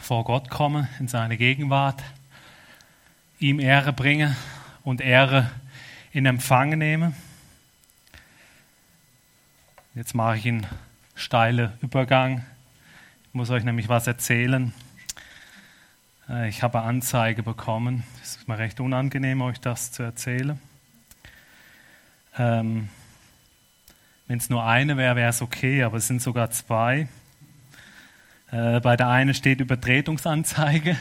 [0.00, 2.02] vor Gott komme, in seine Gegenwart,
[3.38, 4.36] ihm Ehre bringe
[4.84, 5.50] und Ehre
[6.12, 7.14] in Empfang nehme.
[9.94, 10.66] Jetzt mache ich einen
[11.14, 12.44] steilen Übergang.
[13.28, 14.72] Ich muss euch nämlich was erzählen.
[16.28, 18.04] Äh, ich habe Anzeige bekommen.
[18.22, 20.60] Es ist mir recht unangenehm, euch das zu erzählen.
[22.38, 22.88] Ähm,
[24.26, 27.08] Wenn es nur eine wäre, wäre es okay, aber es sind sogar zwei.
[28.50, 30.96] Äh, bei der einen steht Übertretungsanzeige.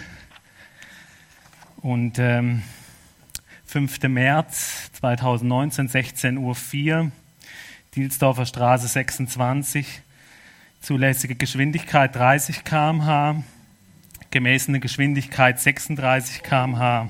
[1.77, 2.63] Und ähm,
[3.65, 4.03] 5.
[4.03, 7.11] März 2019, 16.04 Uhr,
[7.95, 10.01] Dielsdorfer Straße 26,
[10.81, 13.43] zulässige Geschwindigkeit 30 km/h,
[14.31, 17.09] gemessene Geschwindigkeit 36 km/h.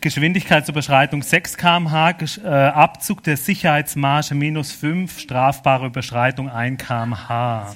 [0.00, 7.74] Geschwindigkeitsüberschreitung 6 km/h, äh, Abzug der Sicherheitsmarge minus 5, strafbare Überschreitung 1 km/h.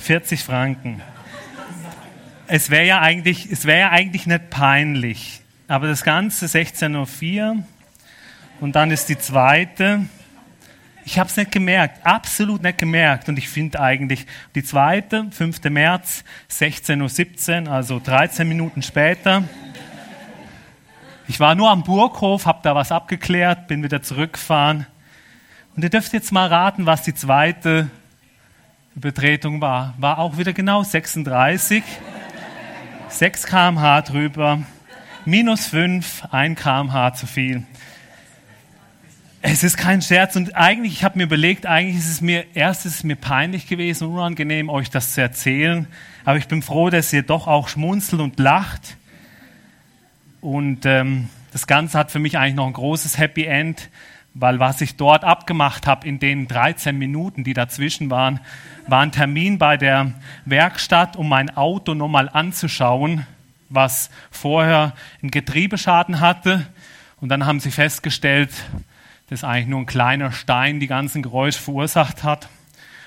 [0.00, 1.02] 40 Franken.
[2.46, 7.64] Es wäre ja, eigentlich, wär ja eigentlich nicht peinlich, aber das Ganze 16.04 Uhr
[8.60, 10.06] und dann ist die zweite.
[11.04, 13.28] Ich habe es nicht gemerkt, absolut nicht gemerkt.
[13.28, 15.64] Und ich finde eigentlich die zweite, 5.
[15.64, 19.44] März, 16.17 Uhr, also 13 Minuten später.
[21.28, 24.86] Ich war nur am Burghof, habe da was abgeklärt, bin wieder zurückgefahren.
[25.76, 27.88] Und ihr dürft jetzt mal raten, was die zweite
[29.00, 29.94] Übertretung war.
[29.96, 31.82] War auch wieder genau 36.
[33.08, 34.62] 6 km/h drüber.
[35.24, 37.62] Minus 5, 1 km/h zu viel.
[39.40, 42.84] Es ist kein Scherz und eigentlich, ich habe mir überlegt, eigentlich ist es mir, erst
[42.84, 45.86] ist es mir peinlich gewesen, unangenehm, euch das zu erzählen.
[46.26, 48.98] Aber ich bin froh, dass ihr doch auch schmunzelt und lacht.
[50.42, 53.88] Und ähm, das Ganze hat für mich eigentlich noch ein großes Happy End,
[54.34, 58.40] weil was ich dort abgemacht habe in den 13 Minuten, die dazwischen waren,
[58.86, 60.12] war ein Termin bei der
[60.44, 63.26] Werkstatt, um mein Auto nochmal anzuschauen,
[63.68, 64.92] was vorher
[65.22, 66.66] einen Getriebeschaden hatte.
[67.20, 68.50] Und dann haben sie festgestellt,
[69.28, 72.48] dass eigentlich nur ein kleiner Stein die ganzen Geräusche verursacht hat.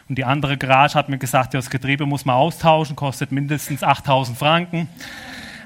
[0.09, 3.83] Und die andere Garage hat mir gesagt, ja, das Getriebe muss man austauschen, kostet mindestens
[3.83, 4.89] 8000 Franken.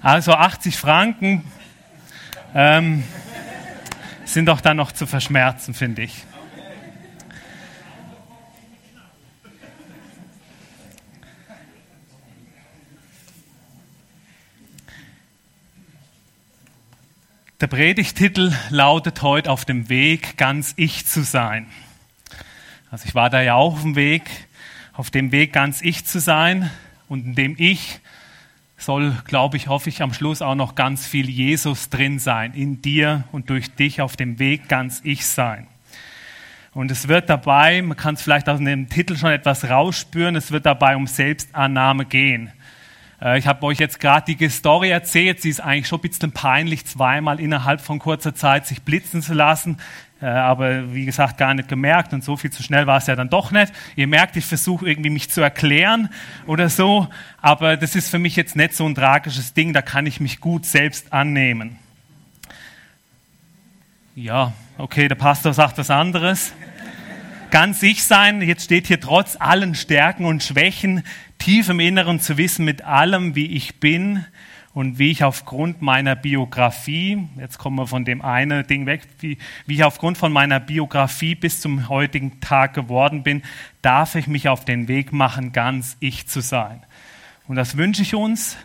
[0.02, 1.44] Also 80 Franken
[2.54, 3.04] ähm,
[4.28, 6.24] sind doch dann noch zu verschmerzen, finde ich.
[17.60, 21.66] Der Predigtitel lautet heute auf dem Weg, ganz ich zu sein.
[22.92, 24.30] Also ich war da ja auch auf dem Weg,
[24.94, 26.70] auf dem Weg, ganz ich zu sein.
[27.10, 28.00] Und in dem Ich
[28.78, 32.82] soll, glaube ich, hoffe ich, am Schluss auch noch ganz viel Jesus drin sein, in
[32.82, 35.68] dir und durch dich auf dem Weg ganz ich sein.
[36.74, 40.52] Und es wird dabei, man kann es vielleicht aus dem Titel schon etwas rausspüren, es
[40.52, 42.52] wird dabei um Selbstannahme gehen.
[43.22, 45.42] Äh, ich habe euch jetzt gerade die Story erzählt.
[45.42, 49.34] Sie ist eigentlich schon ein bisschen peinlich, zweimal innerhalb von kurzer Zeit sich blitzen zu
[49.34, 49.78] lassen.
[50.22, 53.16] Äh, aber wie gesagt, gar nicht gemerkt und so viel zu schnell war es ja
[53.16, 53.72] dann doch nicht.
[53.96, 56.10] Ihr merkt, ich versuche irgendwie mich zu erklären
[56.46, 57.08] oder so.
[57.42, 59.74] Aber das ist für mich jetzt nicht so ein tragisches Ding.
[59.74, 61.78] Da kann ich mich gut selbst annehmen.
[64.16, 66.54] Ja, okay, der Pastor sagt was anderes
[67.52, 68.42] ganz ich sein.
[68.42, 71.04] Jetzt steht hier trotz allen Stärken und Schwächen
[71.40, 74.26] tief im Inneren zu wissen, mit allem, wie ich bin
[74.78, 79.40] und wie ich aufgrund meiner Biografie, jetzt kommen wir von dem einen Ding weg, wie,
[79.66, 83.42] wie ich aufgrund von meiner Biografie bis zum heutigen Tag geworden bin,
[83.82, 86.84] darf ich mich auf den Weg machen, ganz ich zu sein.
[87.48, 88.56] Und das wünsche ich uns.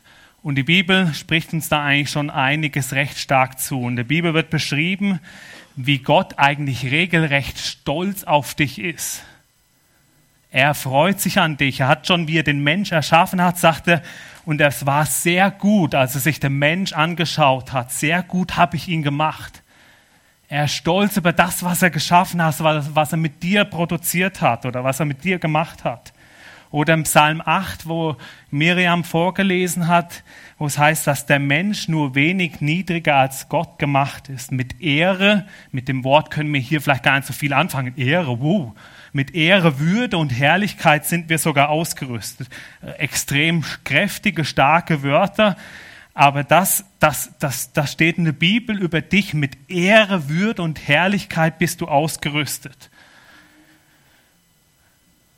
[0.43, 3.81] Und die Bibel spricht uns da eigentlich schon einiges recht stark zu.
[3.81, 5.19] Und der Bibel wird beschrieben,
[5.77, 9.25] wie Gott eigentlich regelrecht stolz auf dich ist.
[10.53, 11.81] Er freut sich an dich.
[11.81, 14.03] Er hat schon, wie er den Mensch erschaffen hat, sagte,
[14.45, 17.91] und es war sehr gut, als er sich den Mensch angeschaut hat.
[17.91, 19.63] Sehr gut habe ich ihn gemacht.
[20.49, 24.67] Er ist stolz über das, was er geschaffen hat, was er mit dir produziert hat
[24.67, 26.13] oder was er mit dir gemacht hat.
[26.71, 28.17] Oder im Psalm 8, wo
[28.51, 30.23] Miriam vorgelesen hat,
[30.59, 34.53] wo es heißt, dass der Mensch nur wenig niedriger als Gott gemacht ist.
[34.53, 37.97] Mit Ehre, mit dem Wort können wir hier vielleicht gar nicht so viel anfangen.
[37.97, 38.75] Ehre, wow.
[39.13, 42.49] Mit Ehre, Würde und Herrlichkeit sind wir sogar ausgerüstet.
[42.83, 45.57] Äh, extrem kräftige, starke Wörter.
[46.15, 49.35] Aber das, das, das, das steht in der Bibel über dich.
[49.35, 52.91] Mit Ehre, Würde und Herrlichkeit bist du ausgerüstet.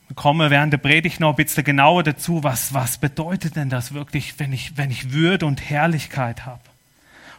[0.09, 3.94] Wir kommen während der Predigt noch ein bisschen genauer dazu, was, was bedeutet denn das
[3.94, 6.61] wirklich, wenn ich, wenn ich Würde und Herrlichkeit habe.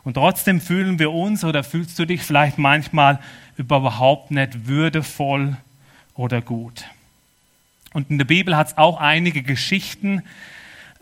[0.04, 3.20] Und trotzdem fühlen wir uns oder fühlst du dich vielleicht manchmal
[3.58, 5.58] überhaupt nicht würdevoll
[6.16, 6.86] oder gut.
[7.94, 10.24] Und in der Bibel hat es auch einige Geschichten,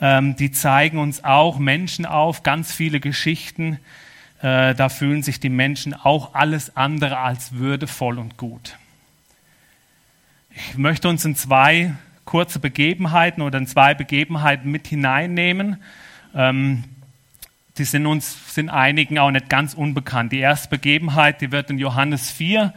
[0.01, 3.79] ähm, die zeigen uns auch Menschen auf, ganz viele Geschichten.
[4.41, 8.77] Äh, da fühlen sich die Menschen auch alles andere als würdevoll und gut.
[10.49, 11.93] Ich möchte uns in zwei
[12.25, 15.77] kurze Begebenheiten oder in zwei Begebenheiten mit hineinnehmen.
[16.35, 16.83] Ähm,
[17.77, 20.31] die sind uns, sind einigen auch nicht ganz unbekannt.
[20.31, 22.73] Die erste Begebenheit, die wird in Johannes 4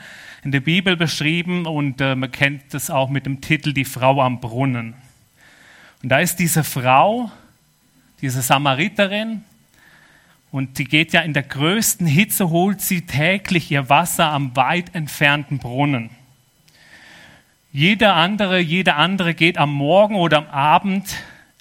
[0.46, 4.22] in der Bibel beschrieben und äh, man kennt das auch mit dem Titel Die Frau
[4.22, 4.94] am Brunnen.
[6.04, 7.32] Und da ist diese Frau,
[8.20, 9.42] diese Samariterin,
[10.52, 14.94] und die geht ja in der größten Hitze, holt sie täglich ihr Wasser am weit
[14.94, 16.10] entfernten Brunnen.
[17.72, 21.12] Jeder andere, jeder andere geht am Morgen oder am Abend,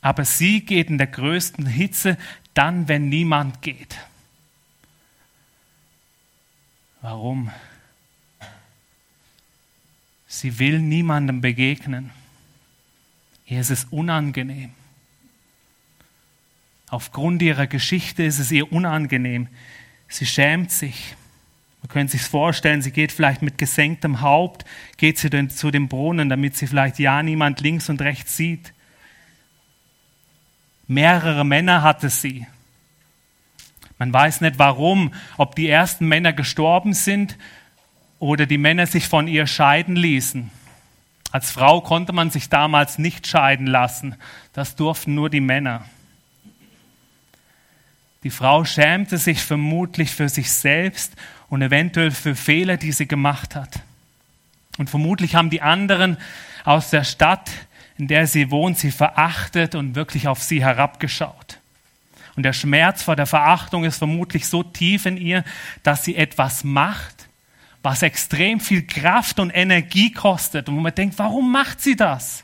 [0.02, 2.20] aber sie geht in der größten Hitze
[2.54, 3.98] dann, wenn niemand geht.
[7.02, 7.50] Warum?
[10.36, 12.12] Sie will niemandem begegnen.
[13.48, 14.72] Ihr ist es unangenehm.
[16.90, 19.48] Aufgrund ihrer Geschichte ist es ihr unangenehm.
[20.10, 21.16] Sie schämt sich.
[21.82, 24.66] Man könnte sich vorstellen, sie geht vielleicht mit gesenktem Haupt,
[24.98, 28.74] geht sie dann zu dem Brunnen, damit sie vielleicht ja niemand links und rechts sieht.
[30.86, 32.46] Mehrere Männer hatte sie.
[33.98, 37.38] Man weiß nicht warum, ob die ersten Männer gestorben sind
[38.20, 40.52] oder die Männer sich von ihr scheiden ließen.
[41.32, 44.16] Als Frau konnte man sich damals nicht scheiden lassen.
[44.54, 45.86] Das durften nur die Männer.
[48.24, 51.14] Die Frau schämte sich vermutlich für sich selbst
[51.50, 53.82] und eventuell für Fehler, die sie gemacht hat.
[54.78, 56.18] Und vermutlich haben die anderen
[56.64, 57.52] aus der Stadt,
[57.98, 61.60] in der sie wohnt, sie verachtet und wirklich auf sie herabgeschaut.
[62.36, 65.44] Und der Schmerz vor der Verachtung ist vermutlich so tief in ihr,
[65.84, 67.15] dass sie etwas macht,
[67.86, 72.44] was extrem viel Kraft und Energie kostet und wo man denkt, warum macht sie das?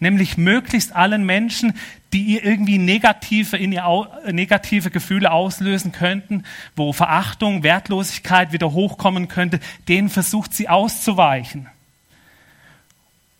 [0.00, 1.74] Nämlich möglichst allen Menschen,
[2.12, 3.84] die ihr irgendwie negative, in ihr,
[4.30, 6.44] negative Gefühle auslösen könnten,
[6.76, 11.68] wo Verachtung, Wertlosigkeit wieder hochkommen könnte, denen versucht sie auszuweichen.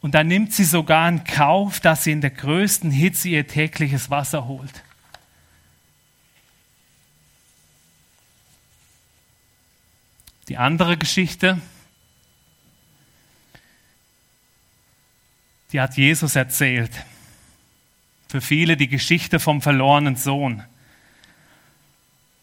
[0.01, 4.11] Und dann nimmt sie sogar in Kauf, dass sie in der größten Hitze ihr tägliches
[4.11, 4.85] Wasser holt.
[10.49, 11.61] Die andere Geschichte,
[15.73, 16.91] die hat Jesus erzählt.
[18.29, 20.65] Für viele die Geschichte vom verlorenen Sohn.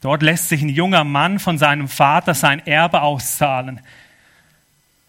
[0.02, 3.82] Dort lässt sich ein junger Mann von seinem Vater sein Erbe auszahlen.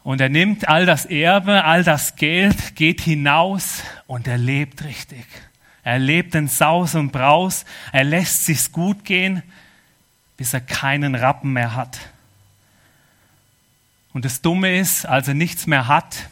[0.03, 5.27] Und er nimmt all das Erbe, all das Geld, geht hinaus und er lebt richtig.
[5.83, 7.67] Er lebt in Saus und Braus.
[7.93, 9.43] Er lässt sich's gut gehen,
[10.39, 11.99] bis er keinen Rappen mehr hat.
[14.17, 16.31] Und das Dumme ist, als er nichts mehr hat,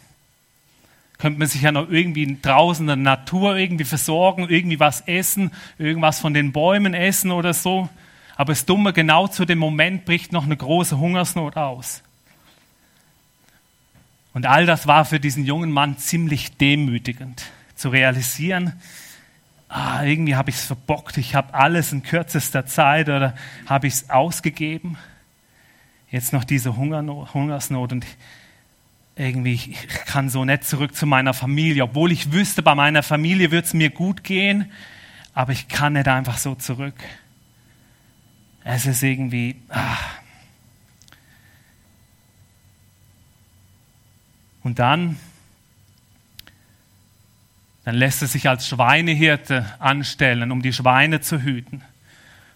[1.19, 5.51] könnte man sich ja noch irgendwie draußen in der Natur irgendwie versorgen, irgendwie was essen,
[5.77, 7.91] irgendwas von den Bäumen essen oder so.
[8.37, 12.03] Aber das Dumme, genau zu dem Moment bricht noch eine große Hungersnot aus.
[14.33, 17.45] Und all das war für diesen jungen Mann ziemlich demütigend
[17.75, 18.81] zu realisieren,
[19.69, 23.35] ah, irgendwie habe ich es verbockt, ich habe alles in kürzester Zeit oder
[23.67, 24.97] habe ich es ausgegeben
[26.15, 28.07] jetzt noch diese Hungersnot und
[29.17, 33.51] irgendwie, ich kann so nicht zurück zu meiner Familie, obwohl ich wüsste, bei meiner Familie
[33.51, 34.71] wird es mir gut gehen,
[35.33, 36.95] aber ich kann nicht einfach so zurück.
[38.63, 40.15] Es ist irgendwie, ach.
[44.63, 45.17] Und dann,
[47.83, 51.83] dann lässt er sich als Schweinehirte anstellen, um die Schweine zu hüten.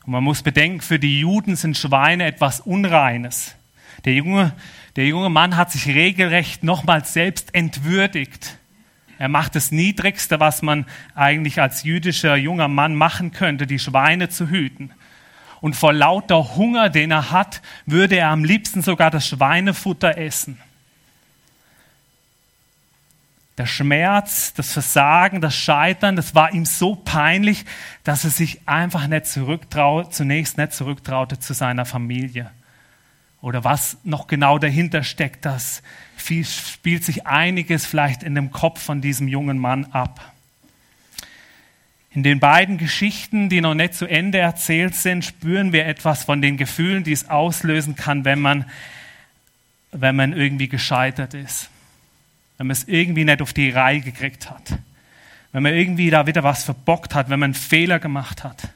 [0.07, 3.57] Und man muss bedenken, für die Juden sind Schweine etwas Unreines.
[4.05, 4.53] Der junge,
[4.97, 8.59] der junge Mann hat sich regelrecht nochmals selbst entwürdigt.
[9.19, 14.29] Er macht das Niedrigste, was man eigentlich als jüdischer junger Mann machen könnte, die Schweine
[14.29, 14.93] zu hüten.
[15.61, 20.59] Und vor lauter Hunger, den er hat, würde er am liebsten sogar das Schweinefutter essen
[23.59, 27.65] der Schmerz, das Versagen, das Scheitern, das war ihm so peinlich,
[28.05, 32.51] dass er sich einfach nicht zurücktraute, zunächst nicht zurücktraute zu seiner Familie.
[33.41, 35.83] Oder was noch genau dahinter steckt, das
[36.17, 40.33] spielt sich einiges vielleicht in dem Kopf von diesem jungen Mann ab.
[42.11, 46.43] In den beiden Geschichten, die noch nicht zu Ende erzählt sind, spüren wir etwas von
[46.43, 48.65] den Gefühlen, die es auslösen kann, wenn man,
[49.93, 51.71] wenn man irgendwie gescheitert ist
[52.59, 54.79] wenn man es irgendwie nicht auf die Reihe gekriegt hat.
[55.53, 58.69] Wenn man irgendwie da wieder was verbockt hat, wenn man einen Fehler gemacht hat.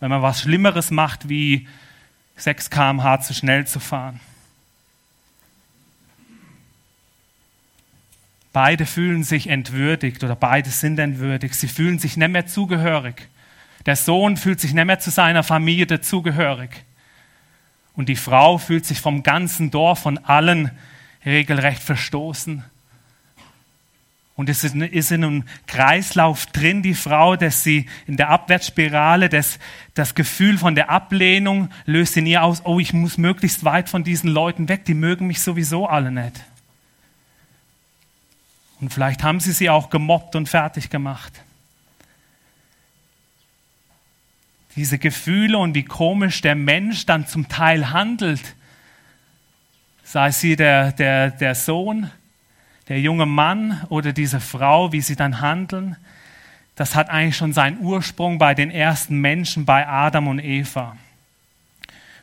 [0.00, 1.66] Wenn man was Schlimmeres macht, wie
[2.36, 4.20] 6 km/h zu schnell zu fahren.
[8.52, 11.54] Beide fühlen sich entwürdigt oder beide sind entwürdigt.
[11.54, 13.28] Sie fühlen sich nicht mehr zugehörig.
[13.86, 16.84] Der Sohn fühlt sich nicht mehr zu seiner Familie dazugehörig.
[17.94, 20.70] Und die Frau fühlt sich vom ganzen Dorf, von allen
[21.24, 22.64] regelrecht verstoßen.
[24.36, 29.60] Und es ist in einem Kreislauf drin, die Frau, dass sie in der Abwärtsspirale, das,
[29.94, 34.02] das Gefühl von der Ablehnung löst in ihr aus, oh, ich muss möglichst weit von
[34.02, 36.44] diesen Leuten weg, die mögen mich sowieso alle nicht.
[38.80, 41.32] Und vielleicht haben sie sie auch gemobbt und fertig gemacht.
[44.74, 48.42] Diese Gefühle und wie komisch der Mensch dann zum Teil handelt,
[50.02, 52.10] sei sie der, der, der Sohn,
[52.88, 55.96] der junge Mann oder diese Frau, wie sie dann handeln,
[56.76, 60.96] das hat eigentlich schon seinen Ursprung bei den ersten Menschen, bei Adam und Eva.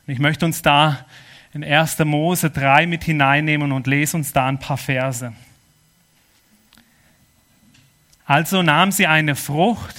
[0.06, 1.06] Und ich möchte uns da
[1.53, 2.00] in 1.
[2.00, 5.34] Mose 3 mit hineinnehmen und lese uns da ein paar Verse.
[8.25, 9.96] Also nahm sie eine Frucht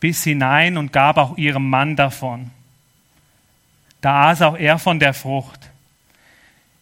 [0.00, 2.50] bis hinein und gab auch ihrem Mann davon.
[4.00, 5.70] Da aß auch er von der Frucht.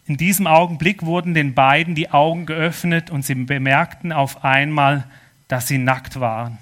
[0.07, 5.05] In diesem Augenblick wurden den beiden die Augen geöffnet und sie bemerkten auf einmal,
[5.47, 6.57] dass sie nackt waren.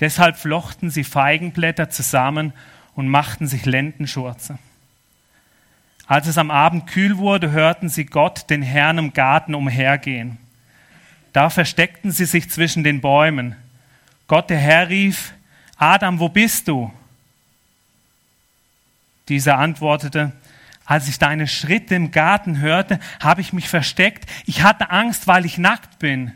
[0.00, 2.54] Deshalb flochten sie Feigenblätter zusammen
[2.94, 4.58] und machten sich Lendenschurze.
[6.06, 10.38] Als es am Abend kühl wurde, hörten sie Gott, den Herrn im Garten umhergehen.
[11.32, 13.54] Da versteckten sie sich zwischen den Bäumen.
[14.28, 15.32] Gott der Herr rief,
[15.76, 16.92] Adam, wo bist du?
[19.28, 20.32] Dieser antwortete,
[20.84, 24.28] als ich deine Schritte im Garten hörte, habe ich mich versteckt.
[24.46, 26.32] Ich hatte Angst, weil ich nackt bin.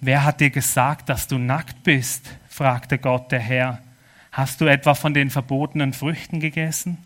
[0.00, 2.30] Wer hat dir gesagt, dass du nackt bist?
[2.48, 3.82] fragte Gott der Herr.
[4.30, 6.98] Hast du etwa von den verbotenen Früchten gegessen?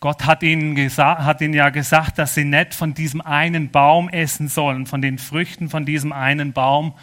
[0.00, 4.48] Gott hat ihnen, hat ihnen ja gesagt, dass sie nicht von diesem einen Baum essen
[4.48, 6.94] sollen, von den Früchten von diesem einen Baum,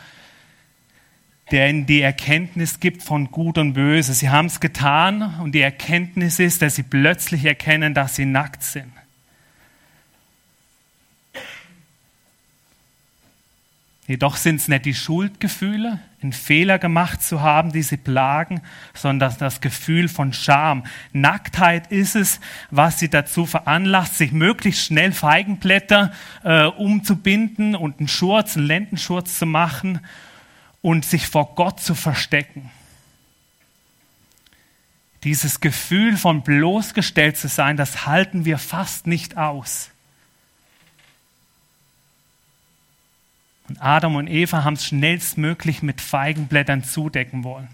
[1.52, 4.14] der ihnen die Erkenntnis gibt von Gut und Böse.
[4.14, 8.64] Sie haben es getan und die Erkenntnis ist, dass sie plötzlich erkennen, dass sie nackt
[8.64, 8.92] sind.
[14.08, 18.62] Jedoch sind es nicht die Schuldgefühle, einen Fehler gemacht zu haben, die sie plagen,
[18.94, 20.84] sondern das Gefühl von Scham.
[21.12, 26.12] Nacktheit ist es, was sie dazu veranlasst, sich möglichst schnell Feigenblätter
[26.44, 30.02] äh, umzubinden und einen Schurz, einen Lendenschurz zu machen
[30.86, 32.70] und sich vor Gott zu verstecken.
[35.24, 39.90] Dieses Gefühl von bloßgestellt zu sein, das halten wir fast nicht aus.
[43.68, 47.70] Und Adam und Eva haben es schnellstmöglich mit Feigenblättern zudecken wollen.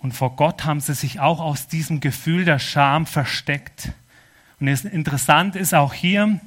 [0.00, 3.92] Und vor Gott haben sie sich auch aus diesem Gefühl der Scham versteckt.
[4.58, 6.40] Und interessant ist auch hier,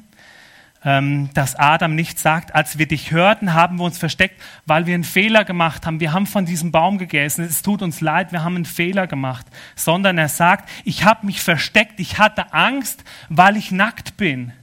[0.83, 5.03] dass Adam nicht sagt, als wir dich hörten, haben wir uns versteckt, weil wir einen
[5.03, 5.99] Fehler gemacht haben.
[5.99, 7.43] Wir haben von diesem Baum gegessen.
[7.43, 9.45] Es tut uns leid, wir haben einen Fehler gemacht.
[9.75, 14.53] Sondern er sagt, ich habe mich versteckt, ich hatte Angst, weil ich nackt bin.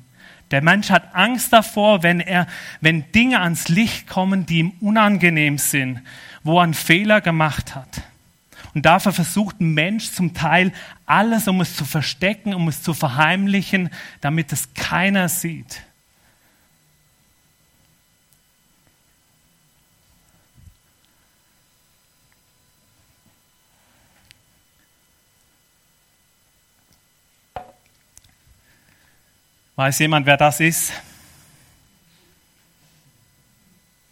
[0.50, 2.47] Der Mensch hat Angst davor, wenn, er,
[2.80, 6.00] wenn Dinge ans Licht kommen, die ihm unangenehm sind,
[6.42, 8.02] wo er einen Fehler gemacht hat.
[8.73, 10.73] Und dafür versucht ein Mensch zum Teil
[11.06, 13.90] alles, um es zu verstecken, um es zu verheimlichen,
[14.21, 15.83] damit es keiner sieht.
[29.76, 30.92] Weiß jemand, wer das ist?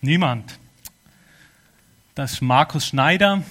[0.00, 0.58] Niemand.
[2.16, 3.42] Das ist Markus Schneider,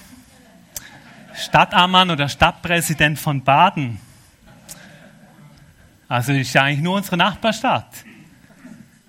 [1.34, 3.98] Stadtammann oder Stadtpräsident von Baden.
[6.06, 8.04] Also ist ja eigentlich nur unsere Nachbarstadt.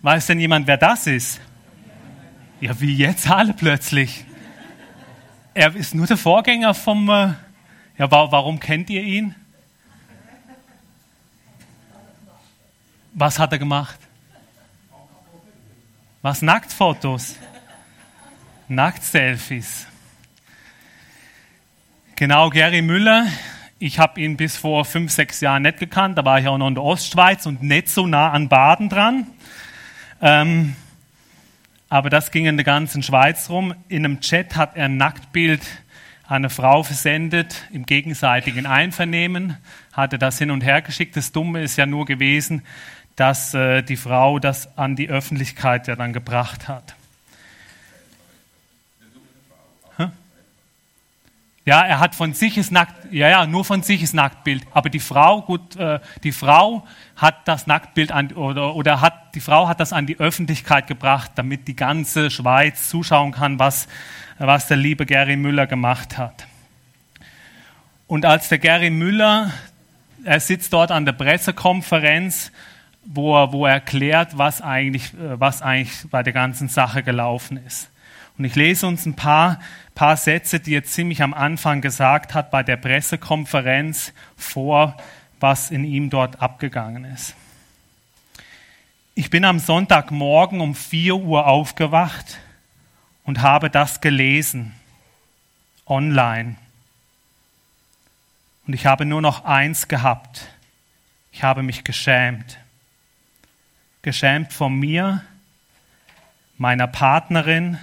[0.02, 1.42] Weiß denn jemand, wer das ist?
[2.62, 4.26] Ja, wie jetzt alle plötzlich.
[5.54, 7.10] Er ist nur der Vorgänger vom.
[7.10, 7.34] Äh,
[7.98, 9.36] ja, warum kennt ihr ihn?
[13.16, 14.00] Was hat er gemacht?
[16.24, 16.42] Was?
[16.42, 17.36] Nacktfotos?
[18.68, 19.86] Nacktselfies.
[22.16, 23.28] Genau, Gary Müller.
[23.78, 26.18] Ich habe ihn bis vor fünf, sechs Jahren nicht gekannt.
[26.18, 29.28] Da war ich auch noch in der Ostschweiz und nicht so nah an Baden dran.
[30.20, 30.76] Ähm,
[31.90, 33.76] aber das ging in der ganzen Schweiz rum.
[33.90, 35.62] In einem Chat hat er ein Nacktbild
[36.28, 39.58] eine Frau versendet im gegenseitigen Einvernehmen,
[39.92, 41.16] hatte das hin und her geschickt.
[41.16, 42.64] Das Dumme ist ja nur gewesen,
[43.16, 46.96] dass äh, die Frau das an die Öffentlichkeit ja dann gebracht hat.
[51.66, 54.64] Ja, er hat von sich ist nackt, ja, ja, nur von sich ist Nacktbild.
[54.74, 59.40] Aber die Frau, gut, äh, die Frau hat das Nacktbild an, oder, oder hat, die
[59.40, 63.88] Frau hat das an die Öffentlichkeit gebracht, damit die ganze Schweiz zuschauen kann, was,
[64.40, 66.48] was der liebe Gary Müller gemacht hat.
[68.08, 69.52] Und als der Gary Müller,
[70.26, 72.52] er sitzt dort an der Pressekonferenz,
[73.06, 77.58] wo er, wo er erklärt, was eigentlich, äh, was eigentlich bei der ganzen Sache gelaufen
[77.66, 77.90] ist.
[78.38, 79.60] Und ich lese uns ein paar,
[79.94, 84.98] paar Sätze, die er ziemlich am Anfang gesagt hat bei der Pressekonferenz vor,
[85.40, 87.36] was in ihm dort abgegangen ist.
[89.16, 92.40] Ich bin am Sonntagmorgen um 4 Uhr aufgewacht
[93.24, 94.74] und habe das gelesen,
[95.86, 96.56] online.
[98.66, 100.48] Und ich habe nur noch eins gehabt.
[101.32, 102.58] Ich habe mich geschämt.
[104.04, 105.24] Geschämt vor mir,
[106.58, 107.78] meiner Partnerin,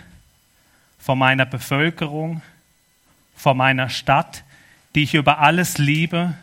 [0.98, 2.42] vor meiner Bevölkerung,
[3.34, 4.44] vor meiner Stadt,
[4.94, 6.34] die ich über alles liebe,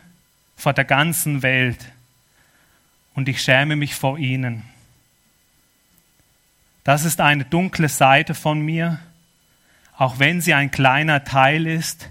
[0.56, 1.92] vor der ganzen Welt.
[3.14, 4.64] Und ich schäme mich vor ihnen.
[6.82, 8.98] Das ist eine dunkle Seite von mir.
[9.96, 12.10] Auch wenn sie ein kleiner Teil ist,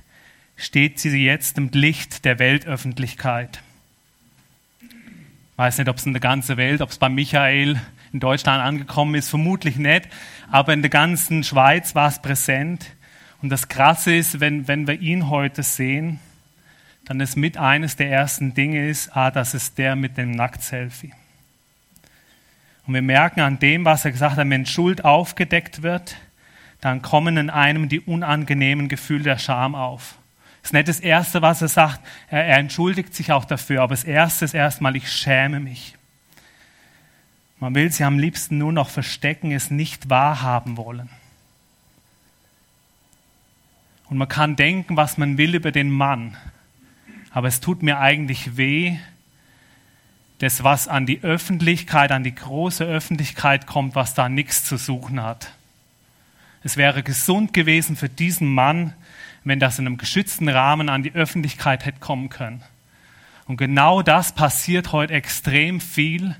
[0.56, 3.62] steht sie jetzt im Licht der Weltöffentlichkeit.
[5.58, 7.82] Weiß nicht, ob es in der ganzen Welt, ob es bei Michael
[8.14, 10.08] in Deutschland angekommen ist, vermutlich nicht,
[10.52, 12.86] aber in der ganzen Schweiz war es präsent.
[13.42, 16.20] Und das Krasse ist, wenn, wenn wir ihn heute sehen,
[17.06, 21.14] dann ist mit eines der ersten Dinge ist, ah, das ist der mit dem Nackt-Selfie.
[22.86, 26.18] Und wir merken an dem, was er gesagt hat, wenn Schuld aufgedeckt wird,
[26.82, 30.20] dann kommen in einem die unangenehmen Gefühle der Scham auf.
[30.68, 32.06] Ist nicht das Erste, was er sagt.
[32.30, 35.96] Er, er entschuldigt sich auch dafür, aber das Erste ist erstmal, ich schäme mich.
[37.62, 41.08] Man will sie am liebsten nur noch verstecken, es nicht wahrhaben wollen.
[44.10, 46.36] Und man kann denken, was man will über den Mann,
[47.32, 48.98] aber es tut mir eigentlich weh,
[50.40, 55.24] das, was an die Öffentlichkeit, an die große Öffentlichkeit kommt, was da nichts zu suchen
[55.24, 55.54] hat.
[56.62, 58.94] Es wäre gesund gewesen für diesen Mann,
[59.48, 62.64] wenn das in einem geschützten Rahmen an die Öffentlichkeit hätte kommen können.
[63.46, 66.36] Und genau das passiert heute extrem viel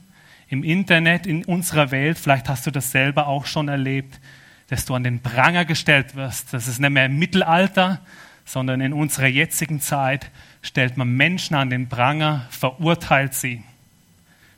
[0.50, 4.20] im Internet, in unserer Welt, vielleicht hast du das selber auch schon erlebt,
[4.68, 6.54] dass du an den Pranger gestellt wirst.
[6.54, 8.02] Das ist nicht mehr im Mittelalter,
[8.46, 13.64] sondern in unserer jetzigen Zeit stellt man Menschen an den Pranger, verurteilt sie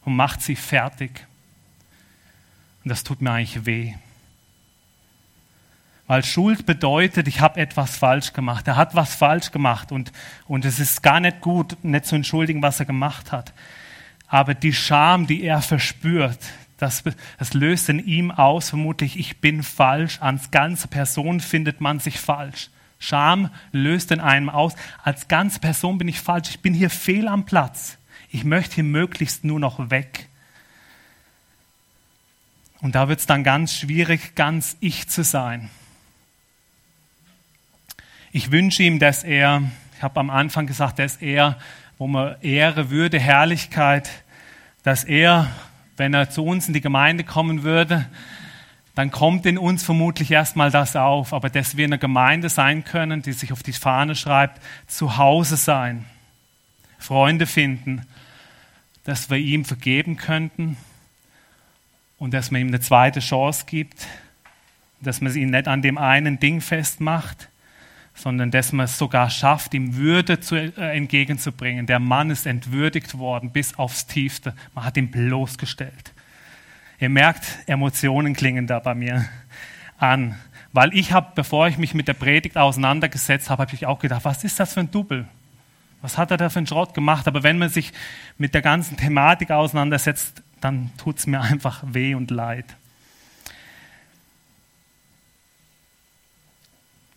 [0.05, 1.25] und macht sie fertig.
[2.83, 3.93] Und das tut mir eigentlich weh.
[6.09, 8.67] Weil Schuld bedeutet, ich habe etwas falsch gemacht.
[8.67, 10.11] Er hat was falsch gemacht und,
[10.47, 13.53] und es ist gar nicht gut, nicht zu entschuldigen, was er gemacht hat.
[14.25, 16.39] Aber die Scham, die er verspürt,
[16.77, 17.03] das,
[17.37, 20.17] das löst in ihm aus, vermutlich, ich bin falsch.
[20.19, 22.71] Als ganze Person findet man sich falsch.
[22.97, 26.49] Scham löst in einem aus, als ganze Person bin ich falsch.
[26.49, 27.99] Ich bin hier fehl am Platz.
[28.31, 30.27] Ich möchte hier möglichst nur noch weg.
[32.81, 35.69] Und da wird es dann ganz schwierig, ganz ich zu sein.
[38.31, 39.63] Ich wünsche ihm, dass er,
[39.95, 41.57] ich habe am Anfang gesagt, dass er
[41.99, 44.09] wo man Ehre, Würde, Herrlichkeit,
[44.83, 45.51] dass er,
[45.97, 48.09] wenn er zu uns in die Gemeinde kommen würde,
[48.95, 53.21] dann kommt in uns vermutlich erstmal das auf, aber dass wir eine Gemeinde sein können,
[53.21, 56.05] die sich auf die Fahne schreibt, zu Hause sein,
[56.97, 58.05] Freunde finden,
[59.03, 60.77] dass wir ihm vergeben könnten
[62.17, 64.07] und dass man ihm eine zweite Chance gibt,
[65.01, 67.49] dass man ihn nicht an dem einen Ding festmacht,
[68.19, 71.85] sondern dass man es sogar schafft, ihm Würde zu, äh, entgegenzubringen.
[71.85, 74.53] Der Mann ist entwürdigt worden bis aufs Tiefste.
[74.75, 76.13] Man hat ihn bloßgestellt.
[76.99, 79.25] Ihr merkt, Emotionen klingen da bei mir
[79.97, 80.35] an.
[80.73, 84.25] Weil ich habe, bevor ich mich mit der Predigt auseinandergesetzt habe, habe ich auch gedacht,
[84.25, 85.25] was ist das für ein Double?
[86.01, 87.25] Was hat er da für einen Schrott gemacht?
[87.25, 87.93] Aber wenn man sich
[88.37, 92.65] mit der ganzen Thematik auseinandersetzt, dann tut es mir einfach weh und leid.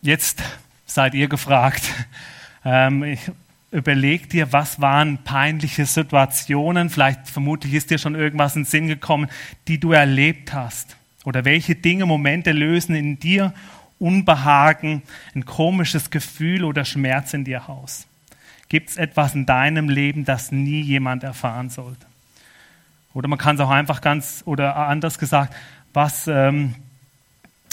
[0.01, 0.43] Jetzt
[0.85, 1.83] seid ihr gefragt.
[2.65, 3.17] Ähm,
[3.71, 8.87] überleg dir, was waren peinliche Situationen, vielleicht vermutlich ist dir schon irgendwas in den Sinn
[8.87, 9.29] gekommen,
[9.67, 10.95] die du erlebt hast.
[11.25, 13.53] Oder welche Dinge, Momente lösen in dir
[13.99, 15.01] Unbehagen,
[15.33, 18.05] ein komisches Gefühl oder Schmerz in dir aus.
[18.67, 22.05] Gibt es etwas in deinem Leben, das nie jemand erfahren sollte?
[23.13, 25.55] Oder man kann es auch einfach ganz oder anders gesagt,
[25.93, 26.75] was ähm,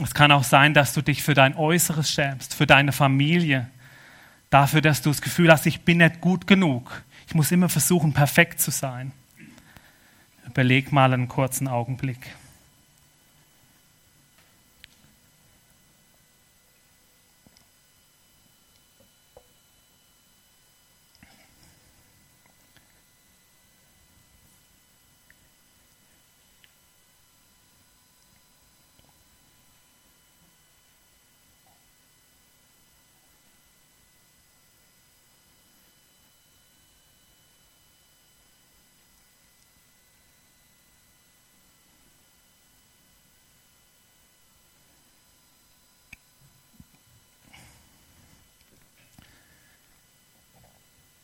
[0.05, 3.69] es kann auch sein, dass du dich für dein Äußeres schämst, für deine Familie,
[4.51, 7.03] dafür, dass du das Gefühl hast, ich bin nicht gut genug.
[7.27, 9.13] Ich muss immer versuchen, perfekt zu sein.
[10.47, 12.35] Überleg mal einen kurzen Augenblick.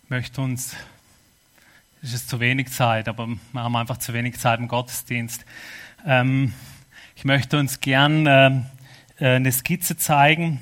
[0.09, 0.77] Möchte uns,
[2.03, 5.45] es ist zu wenig Zeit, aber wir haben einfach zu wenig Zeit im Gottesdienst.
[6.07, 6.53] Ähm,
[7.17, 8.51] ich möchte uns gern äh,
[9.19, 10.61] äh, eine Skizze zeigen,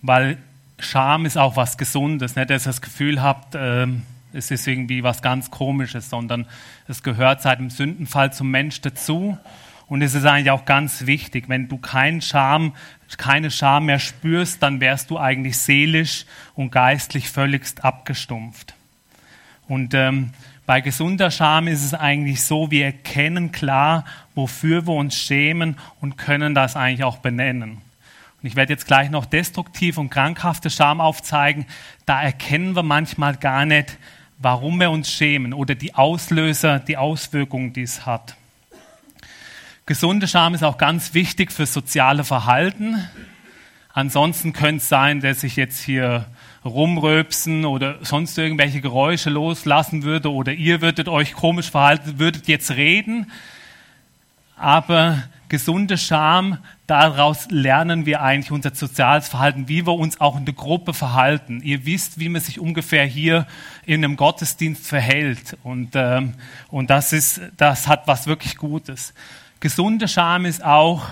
[0.00, 0.38] weil
[0.78, 3.86] Scham ist auch was Gesundes, nicht, dass ihr das Gefühl habt, äh,
[4.32, 6.46] es ist irgendwie was ganz Komisches, sondern
[6.86, 9.36] es gehört seit dem Sündenfall zum Mensch dazu.
[9.86, 12.74] Und es ist eigentlich auch ganz wichtig, wenn du keinen Scham,
[13.16, 18.74] keine Scham mehr spürst, dann wärst du eigentlich seelisch und geistlich völligst abgestumpft.
[19.68, 20.30] Und ähm,
[20.66, 24.04] bei gesunder Scham ist es eigentlich so, wir erkennen klar,
[24.34, 27.72] wofür wir uns schämen und können das eigentlich auch benennen.
[28.40, 31.66] Und ich werde jetzt gleich noch destruktiv und krankhafte Scham aufzeigen.
[32.06, 33.98] Da erkennen wir manchmal gar nicht,
[34.38, 38.36] warum wir uns schämen oder die Auslöser, die Auswirkungen, die es hat.
[39.86, 43.02] Gesunde Scham ist auch ganz wichtig für soziale Verhalten.
[43.92, 46.26] Ansonsten könnte es sein, dass ich jetzt hier
[46.64, 52.70] rumröpsen oder sonst irgendwelche Geräusche loslassen würde oder ihr würdet euch komisch verhalten, würdet jetzt
[52.72, 53.30] reden.
[54.56, 60.44] Aber gesunde Scham, daraus lernen wir eigentlich unser soziales Verhalten, wie wir uns auch in
[60.44, 61.60] der Gruppe verhalten.
[61.62, 63.46] Ihr wisst, wie man sich ungefähr hier
[63.86, 65.56] in einem Gottesdienst verhält.
[65.62, 66.34] Und, ähm,
[66.68, 69.14] und das, ist, das hat was wirklich Gutes.
[69.60, 71.04] Gesunde Scham ist auch,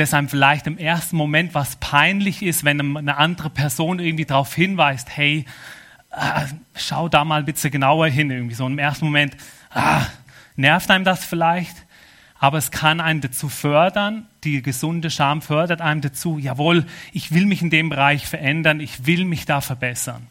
[0.00, 4.54] dass einem vielleicht im ersten Moment was peinlich ist, wenn eine andere Person irgendwie darauf
[4.54, 5.44] hinweist, hey,
[6.10, 9.36] äh, schau da mal bitte genauer hin, irgendwie so im ersten Moment,
[9.72, 10.06] ah,
[10.56, 11.76] nervt einem das vielleicht?
[12.38, 17.44] Aber es kann einen dazu fördern, die gesunde Scham fördert einem dazu, jawohl, ich will
[17.44, 20.26] mich in dem Bereich verändern, ich will mich da verbessern.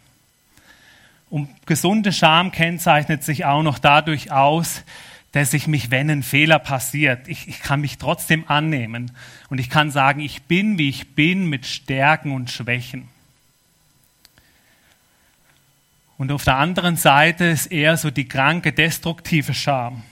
[1.29, 4.84] Und gesunde Scham kennzeichnet sich auch noch dadurch aus,
[5.32, 9.12] dass ich mich, wenn ein Fehler passiert, ich, ich kann mich trotzdem annehmen
[9.50, 13.08] und ich kann sagen, ich bin, wie ich bin, mit Stärken und Schwächen.
[16.18, 20.04] Und auf der anderen Seite ist eher so die kranke, destruktive Scham.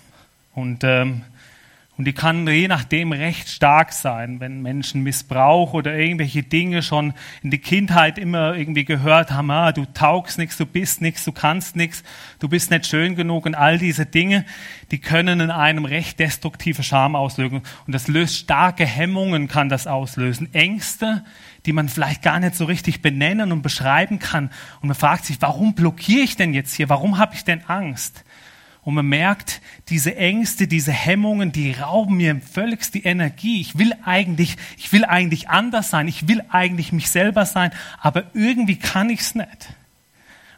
[0.54, 1.24] Und ähm,
[1.98, 7.14] und die kann je nachdem recht stark sein, wenn Menschen Missbrauch oder irgendwelche Dinge schon
[7.42, 11.32] in die Kindheit immer irgendwie gehört haben, ah, du taugst nichts, du bist nichts, du
[11.32, 12.04] kannst nichts,
[12.38, 14.46] du bist nicht schön genug und all diese Dinge,
[14.92, 17.62] die können in einem recht destruktive Scham auslösen.
[17.88, 20.54] Und das löst starke Hemmungen, kann das auslösen.
[20.54, 21.26] Ängste,
[21.66, 24.52] die man vielleicht gar nicht so richtig benennen und beschreiben kann.
[24.82, 26.90] Und man fragt sich, warum blockiere ich denn jetzt hier?
[26.90, 28.24] Warum habe ich denn Angst?
[28.88, 33.60] Und man merkt, diese Ängste, diese Hemmungen, die rauben mir völlig die Energie.
[33.60, 36.08] Ich will eigentlich, ich will eigentlich anders sein.
[36.08, 37.72] Ich will eigentlich mich selber sein.
[38.00, 39.74] Aber irgendwie kann ich es nicht.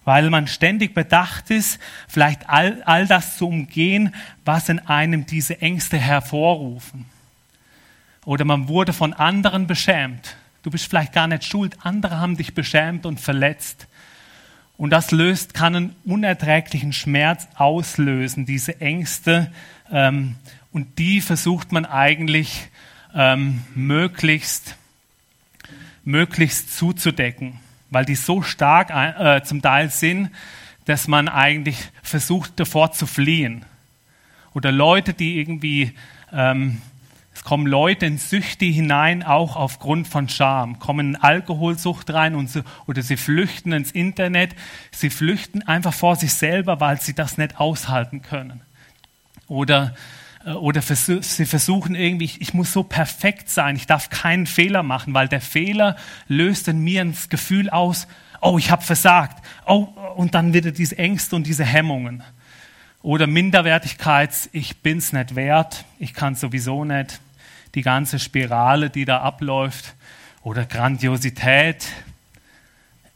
[0.06, 4.13] Weil man ständig bedacht ist, vielleicht all, all das zu umgehen,
[4.46, 7.06] was in einem diese Ängste hervorrufen.
[8.26, 10.36] Oder man wurde von anderen beschämt.
[10.62, 11.78] Du bist vielleicht gar nicht schuld.
[11.82, 13.88] Andere haben dich beschämt und verletzt.
[14.80, 19.52] Und das löst, kann einen unerträglichen Schmerz auslösen, diese Ängste.
[19.92, 20.38] Ähm,
[20.72, 22.70] und die versucht man eigentlich
[23.13, 24.78] ähm, möglichst,
[26.06, 30.32] möglichst zuzudecken, weil die so stark äh, zum Teil sind,
[30.86, 33.65] dass man eigentlich versucht, davor zu fliehen.
[34.54, 35.92] Oder Leute, die irgendwie
[36.32, 36.82] ähm,
[37.39, 42.49] es kommen Leute in Süchte hinein, auch aufgrund von Scham, kommen in Alkoholsucht rein und
[42.49, 44.54] so, oder sie flüchten ins Internet.
[44.91, 48.60] Sie flüchten einfach vor sich selber, weil sie das nicht aushalten können.
[49.47, 49.95] Oder,
[50.45, 55.13] äh, oder sie versuchen irgendwie, ich muss so perfekt sein, ich darf keinen Fehler machen,
[55.13, 55.95] weil der Fehler
[56.28, 58.10] löst in mir das Gefühl aus,
[58.41, 59.41] oh, ich habe versagt.
[59.65, 62.21] Oh, und dann wieder diese Ängste und diese Hemmungen.
[63.02, 67.21] Oder Minderwertigkeit, ich bin's nicht wert, ich kann sowieso nicht
[67.75, 69.95] die ganze Spirale, die da abläuft,
[70.41, 71.88] oder Grandiosität.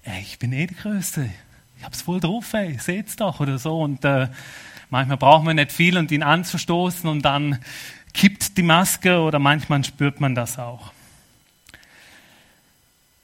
[0.03, 1.29] Ey, ich bin eh die Größte.
[1.77, 3.81] Ich hab's voll drauf, ey, seht's doch oder so.
[3.81, 4.27] Und äh,
[4.89, 7.59] manchmal braucht man nicht viel, um ihn anzustoßen und dann
[8.13, 10.91] kippt die Maske oder manchmal spürt man das auch.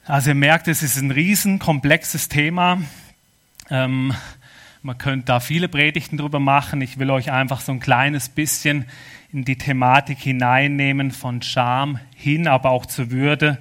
[0.06, 2.82] Also ihr merkt, es ist ein riesen komplexes Thema.
[3.70, 4.16] Ähm,
[4.82, 6.82] man könnte da viele Predigten drüber machen.
[6.82, 8.86] Ich will euch einfach so ein kleines bisschen
[9.32, 13.58] in die Thematik hineinnehmen von Scham hin, aber auch zur Würde.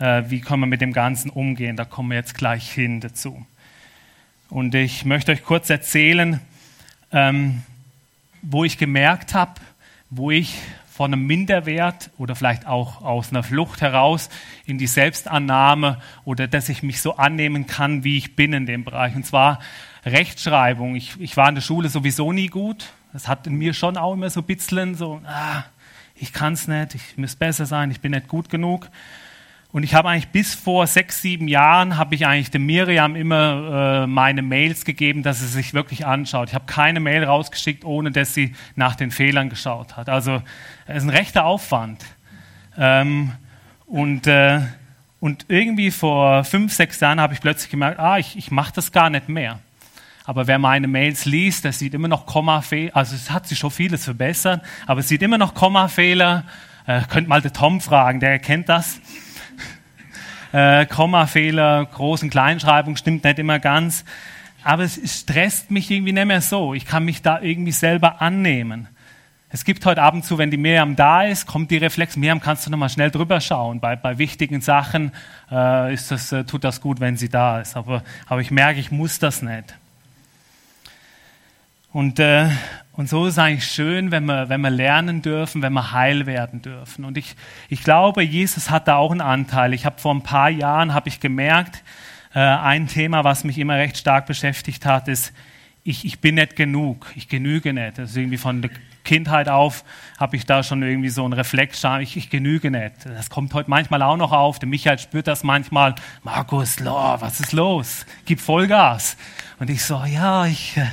[0.00, 1.76] Äh, wie können wir mit dem Ganzen umgehen?
[1.76, 3.44] Da kommen wir jetzt gleich hin dazu.
[4.48, 6.40] Und ich möchte euch kurz erzählen,
[7.12, 7.62] ähm,
[8.40, 9.60] wo ich gemerkt habe,
[10.10, 10.58] wo ich
[10.90, 14.28] von einem Minderwert oder vielleicht auch aus einer Flucht heraus
[14.66, 18.84] in die Selbstannahme oder dass ich mich so annehmen kann, wie ich bin in dem
[18.84, 19.14] Bereich.
[19.14, 19.58] Und zwar
[20.04, 20.96] Rechtschreibung.
[20.96, 22.92] Ich, ich war in der Schule sowieso nie gut.
[23.12, 25.64] Das hat in mir schon auch immer so bisschen so, ah,
[26.14, 28.88] ich kann es nicht, ich muss besser sein, ich bin nicht gut genug.
[29.72, 34.02] Und ich habe eigentlich bis vor sechs, sieben Jahren habe ich eigentlich dem Miriam immer
[34.02, 36.50] äh, meine Mails gegeben, dass sie sich wirklich anschaut.
[36.50, 40.10] Ich habe keine Mail rausgeschickt, ohne dass sie nach den Fehlern geschaut hat.
[40.10, 40.42] Also
[40.86, 42.04] es ist ein rechter Aufwand.
[42.76, 43.32] Ähm,
[43.86, 44.60] und, äh,
[45.20, 48.92] und irgendwie vor fünf, sechs Jahren habe ich plötzlich gemerkt, ah, ich, ich mache das
[48.92, 49.58] gar nicht mehr.
[50.24, 52.96] Aber wer meine Mails liest, der sieht immer noch Kommafehler.
[52.96, 56.44] Also es hat sich schon vieles verbessert, aber es sieht immer noch Kommafehler.
[56.86, 59.00] Äh, könnt mal den Tom fragen, der erkennt das
[60.52, 64.04] äh, Kommafehler, Groß- und Kleinschreibung stimmt nicht immer ganz.
[64.64, 66.72] Aber es stresst mich irgendwie nicht mehr so.
[66.74, 68.88] Ich kann mich da irgendwie selber annehmen.
[69.54, 72.40] Es gibt heute ab und zu, wenn die Miriam da ist, kommt die Reflex, Miriam,
[72.40, 73.80] kannst du nochmal schnell drüber schauen.
[73.80, 75.12] Bei, bei wichtigen Sachen
[75.50, 77.76] äh, ist das, äh, tut das gut, wenn sie da ist.
[77.76, 79.74] Aber, aber ich merke, ich muss das nicht.
[81.92, 82.48] Und, äh,
[82.92, 86.24] und so ist es eigentlich schön, wenn wir, wenn wir lernen dürfen, wenn wir heil
[86.26, 87.04] werden dürfen.
[87.04, 87.36] Und ich,
[87.68, 89.74] ich glaube, Jesus hat da auch einen Anteil.
[89.74, 91.82] Ich habe vor ein paar Jahren habe ich gemerkt,
[92.34, 95.34] äh, ein Thema, was mich immer recht stark beschäftigt hat, ist,
[95.84, 97.98] ich, ich bin nicht genug, ich genüge nicht.
[97.98, 98.70] Das ist irgendwie von der
[99.04, 99.84] Kindheit auf
[100.16, 103.04] habe ich da schon irgendwie so einen Reflex, ich, ich genüge nicht.
[103.04, 104.60] Das kommt heute manchmal auch noch auf.
[104.60, 105.96] Der Michael spürt das manchmal.
[106.22, 108.06] Markus, lo, was ist los?
[108.24, 109.16] Gib Vollgas.
[109.58, 110.86] Und ich so, ja, ich, äh,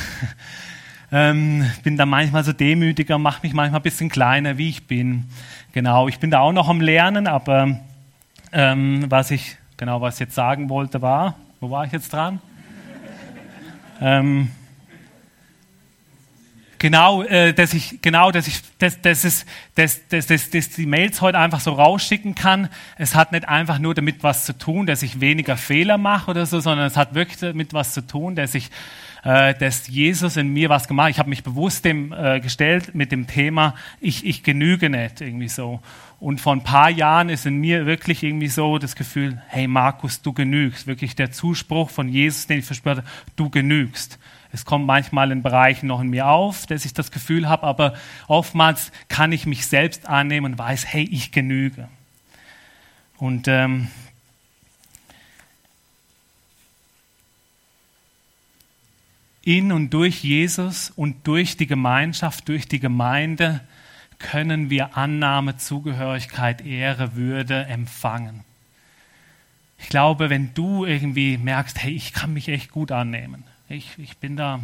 [1.12, 5.24] ähm, bin da manchmal so demütiger, mache mich manchmal ein bisschen kleiner, wie ich bin.
[5.72, 7.78] Genau, ich bin da auch noch am Lernen, aber
[8.52, 12.40] ähm, was ich genau was ich jetzt sagen wollte war, wo war ich jetzt dran?
[14.00, 14.50] ähm,
[16.82, 20.86] genau, äh, dass ich, genau, dass ich, dass, dass, es, dass, dass, dass, dass die
[20.86, 22.68] Mails heute einfach so rausschicken kann.
[22.98, 26.44] Es hat nicht einfach nur damit was zu tun, dass ich weniger Fehler mache oder
[26.44, 28.70] so, sondern es hat wirklich damit was zu tun, dass ich
[29.24, 31.12] äh, dass Jesus in mir was gemacht hat.
[31.12, 35.48] Ich habe mich bewusst dem äh, gestellt mit dem Thema, ich, ich genüge nicht irgendwie
[35.48, 35.80] so.
[36.18, 40.22] Und vor ein paar Jahren ist in mir wirklich irgendwie so das Gefühl, hey Markus,
[40.22, 40.86] du genügst.
[40.86, 43.04] Wirklich der Zuspruch von Jesus, den ich verspürt
[43.34, 44.18] du genügst.
[44.52, 47.94] Es kommt manchmal in Bereichen noch in mir auf, dass ich das Gefühl habe, aber
[48.28, 51.88] oftmals kann ich mich selbst annehmen und weiß, hey, ich genüge.
[53.16, 53.88] Und ähm,
[59.44, 63.60] in und durch Jesus und durch die Gemeinschaft, durch die Gemeinde
[64.18, 68.44] können wir Annahme, Zugehörigkeit, Ehre, Würde empfangen.
[69.78, 74.18] Ich glaube, wenn du irgendwie merkst, hey, ich kann mich echt gut annehmen, ich, ich
[74.18, 74.60] bin da,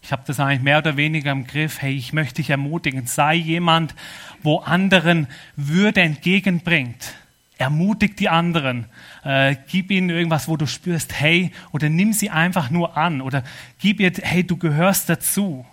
[0.00, 3.34] ich habe das eigentlich mehr oder weniger im Griff, hey, ich möchte dich ermutigen, sei
[3.34, 3.94] jemand,
[4.42, 7.14] wo anderen Würde entgegenbringt
[7.56, 8.86] Ermutig die anderen.
[9.24, 13.20] Äh, gib ihnen irgendwas, wo du spürst, hey, oder nimm sie einfach nur an.
[13.20, 13.44] Oder
[13.78, 15.64] gib ihr, hey, du gehörst dazu.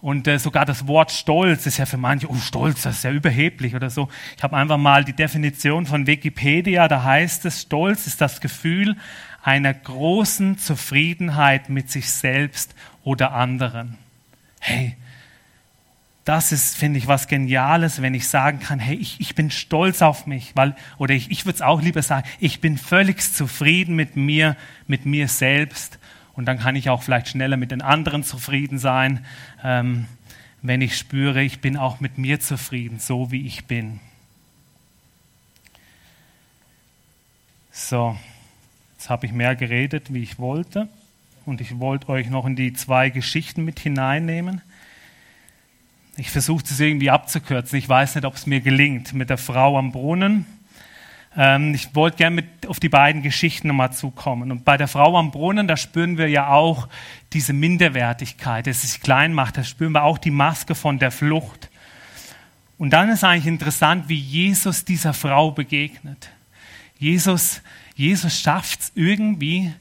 [0.00, 3.10] Und äh, sogar das Wort Stolz ist ja für manche, oh Stolz, das ist ja
[3.10, 4.08] überheblich oder so.
[4.36, 8.96] Ich habe einfach mal die Definition von Wikipedia, da heißt es, Stolz ist das Gefühl
[9.42, 13.98] einer großen Zufriedenheit mit sich selbst oder anderen.
[14.58, 14.96] Hey,
[16.24, 20.02] das ist, finde ich, was Geniales, wenn ich sagen kann, hey, ich, ich bin stolz
[20.02, 23.96] auf mich, weil, oder ich, ich würde es auch lieber sagen, ich bin völlig zufrieden
[23.96, 24.56] mit mir,
[24.86, 25.98] mit mir selbst.
[26.34, 29.24] Und dann kann ich auch vielleicht schneller mit den anderen zufrieden sein,
[29.64, 30.06] ähm,
[30.62, 33.98] wenn ich spüre, ich bin auch mit mir zufrieden, so wie ich bin.
[37.72, 38.16] So,
[38.92, 40.88] jetzt habe ich mehr geredet, wie ich wollte.
[41.46, 44.60] Und ich wollte euch noch in die zwei Geschichten mit hineinnehmen.
[46.20, 47.78] Ich versuche es irgendwie abzukürzen.
[47.78, 50.44] Ich weiß nicht, ob es mir gelingt mit der Frau am Brunnen.
[51.34, 54.52] Ähm, ich wollte gerne auf die beiden Geschichten nochmal zukommen.
[54.52, 56.88] Und bei der Frau am Brunnen, da spüren wir ja auch
[57.32, 59.56] diese Minderwertigkeit, dass es sich klein macht.
[59.56, 61.70] Da spüren wir auch die Maske von der Flucht.
[62.76, 66.28] Und dann ist eigentlich interessant, wie Jesus dieser Frau begegnet.
[66.98, 67.62] Jesus,
[67.94, 69.72] Jesus schafft es irgendwie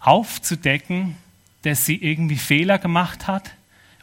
[0.00, 1.14] aufzudecken,
[1.62, 3.52] dass sie irgendwie Fehler gemacht hat,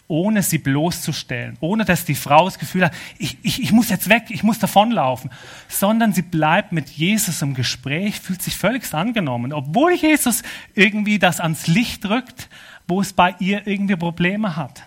[0.08, 4.08] ohne sie bloßzustellen, ohne dass die Frau das Gefühl hat, ich, ich, ich muss jetzt
[4.08, 5.32] weg, ich muss davonlaufen,
[5.68, 10.44] sondern sie bleibt mit Jesus im Gespräch, fühlt sich völlig angenommen, obwohl Jesus
[10.76, 12.50] irgendwie das ans Licht drückt,
[12.88, 14.84] wo es bei ihr irgendwie Probleme hat.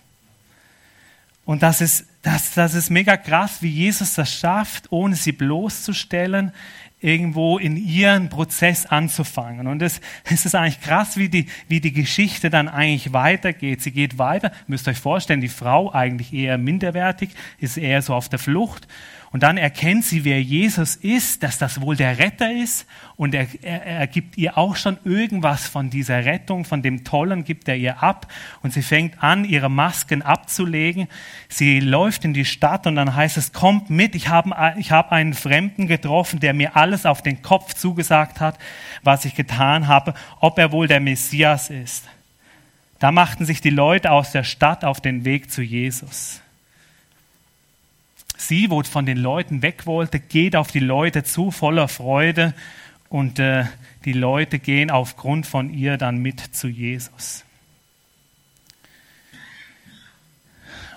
[1.45, 6.53] Und das ist, das, das ist mega krass, wie Jesus das schafft, ohne sie bloßzustellen,
[7.01, 9.67] irgendwo in ihren Prozess anzufangen.
[9.67, 13.83] Und es, es ist eigentlich krass, wie die, wie die Geschichte dann eigentlich weitergeht.
[13.83, 18.29] Sie geht weiter, müsst euch vorstellen, die Frau eigentlich eher minderwertig, ist eher so auf
[18.29, 18.89] der Flucht.
[19.31, 22.87] Und dann erkennt sie, wer Jesus ist, dass das wohl der Retter ist.
[23.17, 27.45] Und er, er, er gibt ihr auch schon irgendwas von dieser Rettung, von dem Tollen
[27.45, 28.33] gibt er ihr ab.
[28.63, 31.09] Und sie fängt an, ihre Masken abzulegen.
[31.49, 35.13] Sie läuft in die Stadt und dann heißt es, kommt mit, ich habe ich hab
[35.13, 38.59] einen Fremden getroffen, der mir alles auf den Kopf zugesagt hat,
[39.03, 42.09] was ich getan habe, ob er wohl der Messias ist.
[42.99, 46.41] Da machten sich die Leute aus der Stadt auf den Weg zu Jesus.
[48.39, 52.55] Sie, wo von den Leuten weg wollte, geht auf die Leute zu, voller Freude
[53.11, 53.67] und äh,
[54.07, 57.45] die Leute gehen aufgrund von ihr dann mit zu Jesus.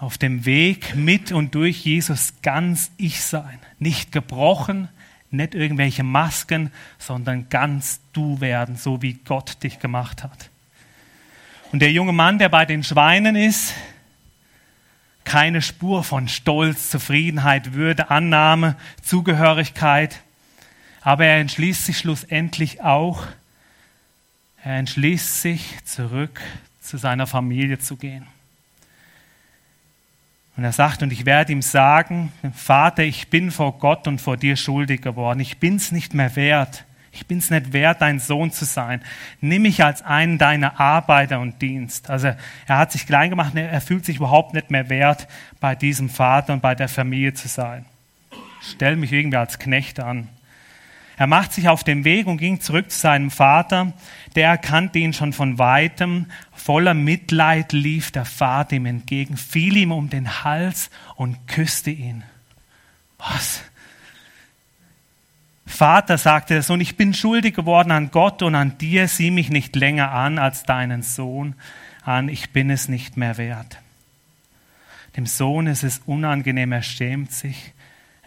[0.01, 3.59] auf dem Weg mit und durch Jesus ganz ich sein.
[3.77, 4.89] Nicht gebrochen,
[5.29, 10.49] nicht irgendwelche Masken, sondern ganz du werden, so wie Gott dich gemacht hat.
[11.71, 13.75] Und der junge Mann, der bei den Schweinen ist,
[15.31, 20.19] keine Spur von Stolz, Zufriedenheit, Würde, Annahme, Zugehörigkeit,
[20.99, 23.25] aber er entschließt sich schlussendlich auch,
[24.61, 26.41] er entschließt sich zurück
[26.81, 28.27] zu seiner Familie zu gehen.
[30.57, 34.35] Und er sagt, und ich werde ihm sagen, Vater, ich bin vor Gott und vor
[34.35, 35.39] dir schuldig geworden.
[35.39, 36.83] Ich bin es nicht mehr wert.
[37.11, 39.01] Ich bin es nicht wert, dein Sohn zu sein.
[39.41, 42.09] Nimm mich als einen deiner Arbeiter und Dienst.
[42.09, 42.27] Also
[42.67, 45.27] er hat sich klein gemacht, er fühlt sich überhaupt nicht mehr wert,
[45.59, 47.85] bei diesem Vater und bei der Familie zu sein.
[48.61, 50.29] Stell mich irgendwie als Knecht an.
[51.17, 53.93] Er macht sich auf den Weg und ging zurück zu seinem Vater.
[54.35, 56.27] Der erkannte ihn schon von weitem.
[56.53, 62.23] Voller Mitleid lief der Vater ihm entgegen, fiel ihm um den Hals und küsste ihn.
[63.19, 63.63] Was?
[65.71, 69.07] Vater, sagte der Sohn, ich bin schuldig geworden an Gott und an dir.
[69.07, 71.55] Sieh mich nicht länger an als deinen Sohn
[72.03, 72.29] an.
[72.29, 73.79] Ich bin es nicht mehr wert.
[75.17, 77.73] Dem Sohn ist es unangenehm, er schämt sich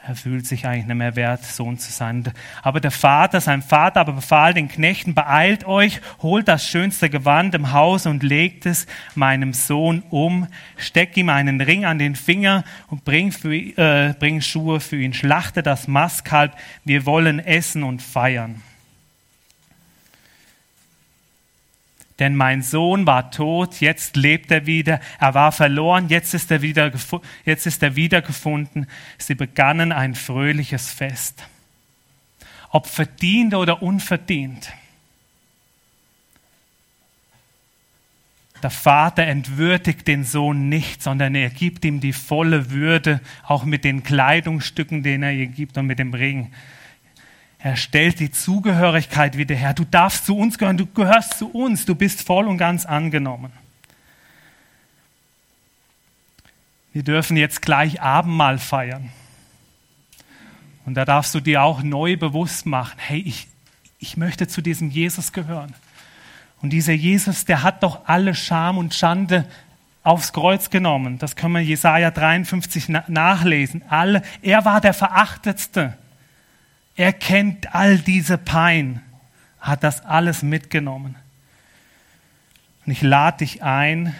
[0.06, 2.24] er fühlt sich eigentlich nicht mehr wert, Sohn zu sein.
[2.62, 7.54] Aber der Vater, sein Vater aber befahl den Knechten, beeilt euch, holt das schönste Gewand
[7.54, 12.64] im Haus und legt es meinem Sohn um, steck ihm einen Ring an den Finger
[12.88, 18.02] und bring, für, äh, bring Schuhe für ihn, schlachte das Mastkalb, wir wollen essen und
[18.02, 18.62] feiern.
[22.20, 25.00] Denn mein Sohn war tot, jetzt lebt er wieder.
[25.18, 26.92] Er war verloren, jetzt ist er, wieder,
[27.44, 28.86] jetzt ist er wiedergefunden.
[29.18, 31.48] Sie begannen ein fröhliches Fest.
[32.70, 34.72] Ob verdient oder unverdient.
[38.62, 43.84] Der Vater entwürdigt den Sohn nicht, sondern er gibt ihm die volle Würde, auch mit
[43.84, 46.50] den Kleidungsstücken, denen er ihr gibt und mit dem Ring.
[47.64, 49.72] Er stellt die Zugehörigkeit wieder her.
[49.72, 53.50] Du darfst zu uns gehören, du gehörst zu uns, du bist voll und ganz angenommen.
[56.92, 59.08] Wir dürfen jetzt gleich Abendmahl feiern.
[60.84, 63.48] Und da darfst du dir auch neu bewusst machen, hey, ich,
[63.98, 65.72] ich möchte zu diesem Jesus gehören.
[66.60, 69.46] Und dieser Jesus, der hat doch alle Scham und Schande
[70.02, 71.16] aufs Kreuz genommen.
[71.16, 73.82] Das können wir Jesaja 53 nachlesen.
[73.88, 75.96] Alle, er war der Verachtetste.
[76.96, 79.02] Er kennt all diese Pein,
[79.58, 81.16] hat das alles mitgenommen.
[82.86, 84.14] Und ich lade dich ein,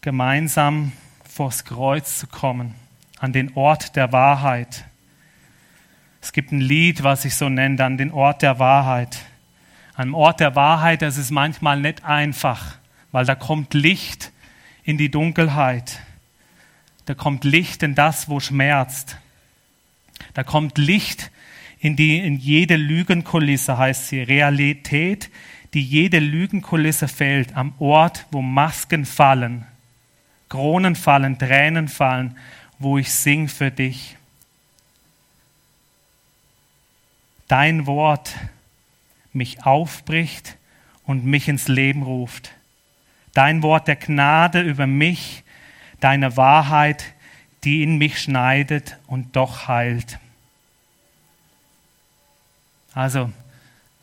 [0.00, 0.92] gemeinsam
[1.28, 2.74] vors Kreuz zu kommen,
[3.18, 4.86] an den Ort der Wahrheit.
[6.22, 9.18] Es gibt ein Lied, was ich so nenne, an den Ort der Wahrheit.
[9.94, 12.76] Am Ort der Wahrheit, das ist manchmal nicht einfach,
[13.12, 14.32] weil da kommt Licht
[14.82, 16.00] in die Dunkelheit.
[17.04, 19.18] Da kommt Licht in das, wo schmerzt.
[20.32, 21.39] Da kommt Licht in
[21.80, 25.30] in die in jede Lügenkulisse heißt sie Realität,
[25.72, 29.66] die jede Lügenkulisse fällt, am Ort, wo Masken fallen,
[30.48, 32.36] Kronen fallen, Tränen fallen,
[32.78, 34.16] wo ich sing für dich.
[37.48, 38.34] Dein Wort
[39.32, 40.56] mich aufbricht
[41.04, 42.52] und mich ins Leben ruft.
[43.32, 45.44] Dein Wort der Gnade über mich,
[46.00, 47.04] deine Wahrheit,
[47.64, 50.18] die in mich schneidet und doch heilt.
[52.92, 53.30] Also,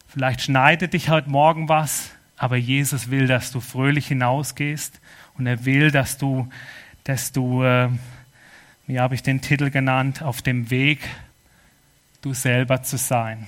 [0.07, 5.01] vielleicht schneidet dich heute Morgen was, aber Jesus will, dass du fröhlich hinausgehst
[5.37, 6.47] und er will, dass du,
[7.03, 7.89] dass du, äh,
[8.85, 10.99] wie habe ich den Titel genannt, auf dem Weg,
[12.21, 13.47] du selber zu sein.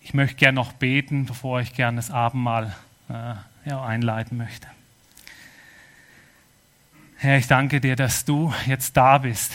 [0.00, 2.74] Ich möchte gerne noch beten, bevor ich gerne das Abendmahl
[3.10, 3.34] äh,
[3.68, 4.66] ja, einleiten möchte.
[7.16, 9.52] Herr, ich danke dir, dass du jetzt da bist.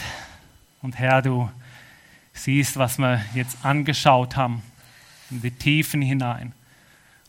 [0.82, 1.50] Und Herr, du
[2.36, 4.62] siehst, was wir jetzt angeschaut haben,
[5.30, 6.52] in die Tiefen hinein.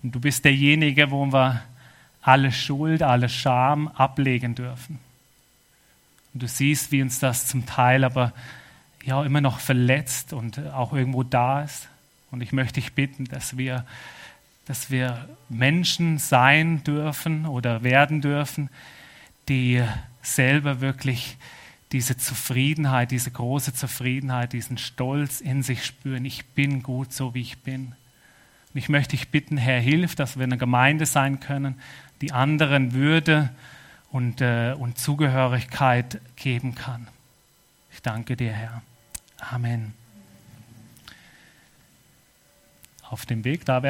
[0.03, 1.61] Und du bist derjenige, wo wir
[2.21, 4.99] alle Schuld, alle Scham ablegen dürfen.
[6.33, 8.33] Und du siehst, wie uns das zum Teil aber
[9.03, 11.87] ja immer noch verletzt und auch irgendwo da ist.
[12.29, 13.85] Und ich möchte dich bitten, dass wir,
[14.65, 18.69] dass wir Menschen sein dürfen oder werden dürfen,
[19.47, 19.81] die
[20.21, 21.37] selber wirklich
[21.91, 26.25] diese Zufriedenheit, diese große Zufriedenheit, diesen Stolz in sich spüren.
[26.25, 27.95] Ich bin gut, so wie ich bin.
[28.73, 31.79] Und ich möchte dich bitten, Herr, hilf, dass wir eine Gemeinde sein können,
[32.21, 33.49] die anderen Würde
[34.11, 37.07] und, äh, und Zugehörigkeit geben kann.
[37.91, 38.81] Ich danke dir, Herr.
[39.39, 39.93] Amen.
[43.09, 43.85] Auf dem Weg, da wäre